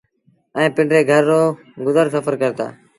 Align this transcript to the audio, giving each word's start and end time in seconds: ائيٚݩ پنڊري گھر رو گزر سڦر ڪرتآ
ائيٚݩ 0.57 0.73
پنڊري 0.75 1.01
گھر 1.11 1.23
رو 1.29 1.41
گزر 1.85 2.05
سڦر 2.13 2.33
ڪرتآ 2.41 2.67